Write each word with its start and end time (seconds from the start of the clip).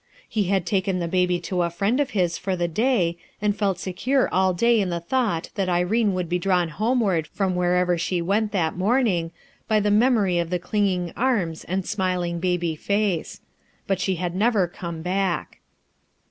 Ho 0.33 0.41
ha(, 0.41 0.57
taken 0.65 0.97
the 0.97 1.07
baby 1.07 1.39
to 1.41 1.61
a 1.61 1.69
friend 1.69 1.99
of 1.99 2.09
his 2.09 2.35
for 2.35 2.55
the 2.55 2.67
day 2.67 3.17
and 3.39 3.55
felt 3.55 3.77
secure 3.77 4.27
all 4.33 4.51
clay 4.51 4.81
in 4.81 4.89
the 4.89 4.99
thought 4.99 5.51
that 5.53 5.69
Irene 5.69 6.15
would 6.15 6.27
be 6.27 6.39
drawn 6.39 6.69
homeward 6.69 7.27
from 7.27 7.53
wherever 7.53 7.99
she 7.99 8.19
went 8.19 8.51
that 8.51 8.75
morning, 8.75 9.29
by 9.67 9.79
the 9.79 9.91
memory 9.91 10.39
of 10.39 10.49
the 10.49 10.57
cling 10.57 10.87
ing 10.87 11.13
arms 11.15 11.63
and 11.65 11.85
smiling 11.85 12.39
baby 12.39 12.75
face. 12.75 13.41
But 13.85 13.99
she 13.99 14.15
had 14.15 14.33
never 14.35 14.67
come 14.67 15.03
back. 15.03 15.59